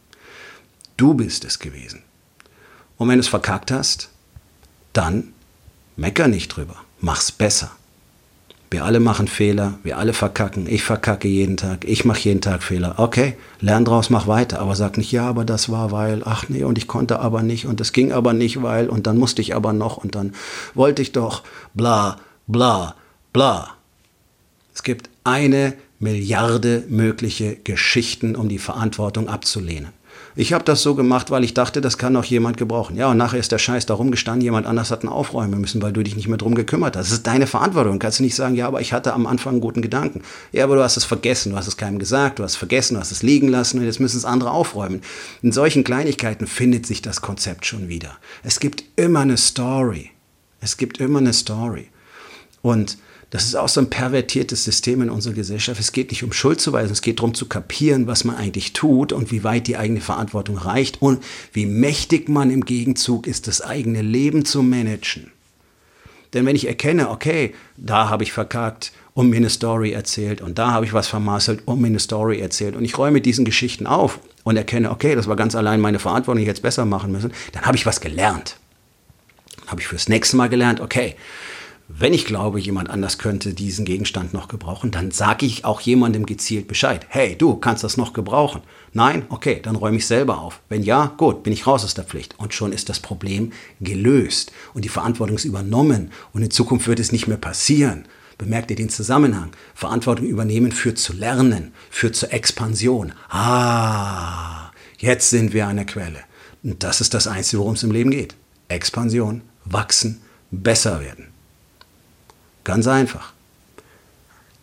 Du 0.96 1.16
bist 1.16 1.44
es 1.44 1.58
gewesen. 1.58 2.04
Und 2.98 3.10
wenn 3.10 3.16
du 3.16 3.22
es 3.22 3.28
verkackt 3.28 3.72
hast, 3.72 4.10
dann 4.94 5.34
mecker 5.96 6.28
nicht 6.28 6.50
drüber. 6.50 6.76
Mach's 7.02 7.32
besser. 7.32 7.76
Wir 8.72 8.84
alle 8.84 9.00
machen 9.00 9.28
Fehler, 9.28 9.78
wir 9.84 9.98
alle 9.98 10.14
verkacken. 10.14 10.68
Ich 10.68 10.84
verkacke 10.84 11.28
jeden 11.28 11.56
Tag, 11.56 11.86
ich 11.86 12.04
mache 12.04 12.22
jeden 12.22 12.42
Tag 12.42 12.64
Fehler. 12.64 12.96
Okay, 12.98 13.36
lern 13.60 13.86
draus, 13.86 14.10
mach 14.10 14.28
weiter. 14.28 14.60
Aber 14.60 14.76
sag 14.76 14.98
nicht, 14.98 15.12
ja, 15.12 15.28
aber 15.28 15.46
das 15.46 15.70
war 15.70 15.92
weil, 15.92 16.24
ach 16.26 16.50
nee, 16.50 16.64
und 16.64 16.78
ich 16.78 16.88
konnte 16.88 17.20
aber 17.20 17.44
nicht 17.44 17.68
und 17.68 17.80
es 17.80 17.94
ging 17.94 18.12
aber 18.12 18.34
nicht, 18.34 18.62
weil 18.64 18.90
und 18.90 19.08
dann 19.08 19.18
musste 19.18 19.42
ich 19.42 19.56
aber 19.56 19.72
noch 19.74 19.98
und 19.98 20.16
dann 20.16 20.34
wollte 20.74 21.02
ich 21.02 21.12
doch, 21.12 21.44
bla, 21.74 22.18
bla, 22.48 22.96
bla. 23.34 23.76
Es 24.74 24.84
gibt 24.84 25.10
eine 25.24 25.74
Milliarde 26.00 26.84
mögliche 26.90 27.56
Geschichten, 27.56 28.36
um 28.36 28.50
die 28.50 28.60
Verantwortung 28.60 29.30
abzulehnen. 29.30 29.90
Ich 30.38 30.52
habe 30.52 30.66
das 30.66 30.82
so 30.82 30.96
gemacht, 30.96 31.32
weil 31.32 31.46
ich 31.46 31.54
dachte, 31.54 31.80
das 31.80 31.98
kann 31.98 32.12
noch 32.12 32.26
jemand 32.26 32.58
gebrauchen. 32.58 32.98
Ja, 32.98 33.10
und 33.10 33.18
nachher 33.18 33.40
ist 33.40 33.54
der 33.54 33.58
Scheiß 33.58 33.86
da 33.86 33.94
rumgestanden, 33.94 34.42
jemand 34.42 34.68
anders 34.68 34.92
hat 34.92 35.04
ihn 35.04 35.10
aufräumen 35.10 35.62
müssen, 35.62 35.82
weil 35.82 35.94
du 35.94 36.04
dich 36.04 36.16
nicht 36.16 36.28
mehr 36.28 36.38
drum 36.38 36.56
gekümmert 36.56 36.98
hast. 36.98 37.08
Das 37.08 37.14
ist 37.20 37.28
deine 37.28 37.48
Verantwortung. 37.48 38.00
Kannst 38.00 38.20
du 38.20 38.24
nicht 38.24 38.36
sagen, 38.36 38.56
ja, 38.56 38.68
aber 38.68 38.82
ich 38.82 38.92
hatte 38.92 39.14
am 39.14 39.28
Anfang 39.28 39.54
einen 39.54 39.62
guten 39.62 39.82
Gedanken. 39.82 40.22
Ja, 40.52 40.66
aber 40.66 40.76
du 40.76 40.84
hast 40.84 40.98
es 40.98 41.06
vergessen, 41.06 41.52
du 41.52 41.58
hast 41.58 41.68
es 41.68 41.78
keinem 41.78 42.00
gesagt, 42.00 42.40
du 42.40 42.44
hast 42.44 42.52
es 42.52 42.58
vergessen, 42.58 42.96
du 42.96 43.00
hast 43.00 43.12
es 43.12 43.24
liegen 43.24 43.48
lassen 43.48 43.80
und 43.80 43.86
jetzt 43.86 44.02
müssen 44.02 44.18
es 44.18 44.26
andere 44.26 44.52
aufräumen. 44.52 45.02
In 45.42 45.54
solchen 45.54 45.86
Kleinigkeiten 45.86 46.48
findet 46.48 46.86
sich 46.86 47.02
das 47.02 47.22
Konzept 47.22 47.66
schon 47.66 47.88
wieder. 47.88 48.18
Es 48.44 48.60
gibt 48.60 48.84
immer 48.98 49.22
eine 49.22 49.38
Story. 49.38 50.12
Es 50.60 50.76
gibt 50.76 51.00
immer 51.00 51.20
eine 51.20 51.34
Story. 51.34 51.90
Und 52.62 52.98
das 53.30 53.46
ist 53.46 53.56
auch 53.56 53.68
so 53.68 53.82
ein 53.82 53.90
pervertiertes 53.90 54.64
System 54.64 55.02
in 55.02 55.10
unserer 55.10 55.34
Gesellschaft. 55.34 55.80
Es 55.80 55.92
geht 55.92 56.12
nicht 56.12 56.24
um 56.24 56.32
Schuldzuweisung, 56.32 56.94
es 56.94 57.02
geht 57.02 57.20
darum 57.20 57.34
zu 57.34 57.48
kapieren, 57.48 58.08
was 58.08 58.24
man 58.24 58.36
eigentlich 58.36 58.74
tut 58.74 59.12
und 59.12 59.32
wie 59.32 59.44
weit 59.44 59.68
die 59.68 59.78
eigene 59.78 60.02
Verantwortung 60.02 60.58
reicht 60.58 61.02
und 61.02 61.24
wie 61.52 61.66
mächtig 61.66 62.30
man 62.30 62.52
im 62.52 62.66
Gegenzug 62.66 63.28
ist, 63.28 63.48
das 63.48 63.62
eigene 63.62 64.02
Leben 64.02 64.46
zu 64.46 64.62
managen. 64.62 65.32
Denn 66.34 66.46
wenn 66.46 66.56
ich 66.56 66.68
erkenne, 66.68 67.10
okay, 67.10 67.56
da 67.78 68.10
habe 68.10 68.24
ich 68.24 68.34
verkackt 68.34 68.92
und 69.14 69.30
mir 69.30 69.38
eine 69.38 69.50
Story 69.50 69.92
erzählt 69.92 70.42
und 70.42 70.60
da 70.60 70.72
habe 70.72 70.86
ich 70.86 70.94
was 70.94 71.08
vermasselt 71.08 71.62
und 71.66 71.80
mir 71.80 71.88
eine 71.88 72.00
Story 72.00 72.40
erzählt 72.40 72.76
und 72.76 72.84
ich 72.84 72.98
räume 72.98 73.22
diesen 73.22 73.46
Geschichten 73.46 73.88
auf 73.88 74.20
und 74.44 74.58
erkenne, 74.58 74.92
okay, 74.92 75.16
das 75.16 75.28
war 75.28 75.38
ganz 75.38 75.56
allein 75.56 75.80
meine 75.80 76.00
Verantwortung, 76.00 76.42
ich 76.42 76.48
hätte 76.48 76.58
es 76.58 76.62
besser 76.62 76.86
machen 76.86 77.12
müssen, 77.12 77.32
dann 77.54 77.64
habe 77.64 77.78
ich 77.78 77.86
was 77.86 78.02
gelernt. 78.02 78.58
Dann 79.62 79.72
habe 79.72 79.82
ich 79.82 79.88
fürs 79.88 80.10
nächste 80.10 80.36
Mal 80.36 80.50
gelernt, 80.50 80.82
okay, 80.82 81.16
wenn 81.88 82.16
ich 82.16 82.26
glaube, 82.26 82.60
jemand 82.60 82.90
anders 82.90 83.20
könnte 83.20 83.54
diesen 83.54 83.86
Gegenstand 83.86 84.34
noch 84.34 84.48
gebrauchen, 84.48 84.90
dann 84.90 85.12
sage 85.12 85.46
ich 85.46 85.66
auch 85.66 85.82
jemandem 85.82 86.26
gezielt 86.26 86.68
Bescheid. 86.68 87.06
Hey, 87.10 87.36
du 87.38 87.56
kannst 87.58 87.84
das 87.84 87.96
noch 87.96 88.14
gebrauchen. 88.14 88.62
Nein? 88.92 89.26
Okay, 89.30 89.60
dann 89.62 89.76
räume 89.76 89.98
ich 89.98 90.08
selber 90.08 90.40
auf. 90.40 90.62
Wenn 90.68 90.82
ja, 90.82 91.14
gut, 91.18 91.44
bin 91.44 91.54
ich 91.54 91.68
raus 91.68 91.84
aus 91.84 91.94
der 91.94 92.06
Pflicht. 92.06 92.40
Und 92.40 92.56
schon 92.56 92.72
ist 92.72 92.90
das 92.90 93.00
Problem 93.00 93.52
gelöst 93.82 94.52
und 94.74 94.84
die 94.84 94.90
Verantwortung 94.90 95.36
ist 95.36 95.46
übernommen 95.46 96.12
und 96.34 96.42
in 96.42 96.50
Zukunft 96.50 96.88
wird 96.88 97.00
es 97.00 97.12
nicht 97.12 97.28
mehr 97.28 97.38
passieren. 97.38 98.06
Bemerkt 98.40 98.72
ihr 98.72 98.78
den 98.78 98.90
Zusammenhang? 98.90 99.52
Verantwortung 99.76 100.26
übernehmen 100.26 100.72
führt 100.72 100.98
zu 100.98 101.14
Lernen, 101.14 101.72
führt 101.92 102.16
zur 102.16 102.34
Expansion. 102.34 103.14
Ah, 103.30 104.72
jetzt 104.98 105.30
sind 105.30 105.54
wir 105.54 105.68
an 105.68 105.78
der 105.78 105.86
Quelle. 105.86 106.20
Und 106.64 106.84
das 106.84 107.00
ist 107.00 107.14
das 107.14 107.28
Einzige, 107.28 107.60
worum 107.60 107.76
es 107.76 107.84
im 107.84 107.92
Leben 107.92 108.10
geht. 108.10 108.36
Expansion, 108.70 109.42
wachsen, 109.66 110.22
besser 110.50 111.00
werden. 111.00 111.35
Ganz 112.66 112.88
einfach. 112.88 113.32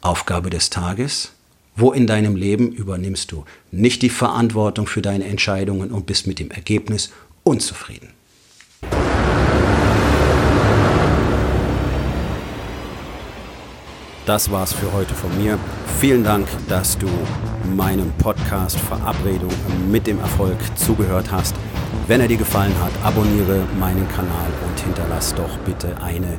Aufgabe 0.01 0.51
des 0.51 0.71
Tages. 0.71 1.33
Wo 1.77 1.93
in 1.93 2.09
deinem 2.09 2.35
Leben 2.35 2.73
übernimmst 2.73 3.31
du 3.31 3.45
nicht 3.71 4.03
die 4.03 4.11
Verantwortung 4.11 4.89
für 4.89 5.01
deine 5.01 5.25
Entscheidungen 5.25 5.93
und 5.93 6.05
bist 6.05 6.27
mit 6.27 6.41
dem 6.41 6.51
Ergebnis 6.51 7.13
unzufrieden? 7.45 8.13
Das 14.27 14.51
war's 14.51 14.73
für 14.73 14.93
heute 14.93 15.15
von 15.15 15.31
mir. 15.41 15.57
Vielen 16.01 16.25
Dank, 16.25 16.49
dass 16.69 16.99
du 16.99 17.09
meinem 17.77 18.13
Podcast 18.19 18.79
Verabredung 18.81 19.53
mit 19.91 20.09
dem 20.09 20.19
Erfolg 20.19 20.59
zugehört 20.77 21.31
hast. 21.31 21.55
Wenn 22.09 22.21
er 22.21 22.27
dir 22.27 22.37
gefallen 22.37 22.75
hat, 22.83 22.93
abonniere 23.05 23.65
meinen 23.79 24.09
Kanal 24.09 24.51
und 24.69 24.81
hinterlass 24.81 25.35
doch 25.35 25.57
bitte 25.59 25.97
eine 26.03 26.39